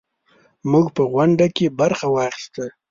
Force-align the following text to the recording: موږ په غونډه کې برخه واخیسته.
موږ 0.71 0.85
په 0.95 1.03
غونډه 1.11 1.47
کې 1.55 1.67
برخه 1.79 2.07
واخیسته. 2.15 2.65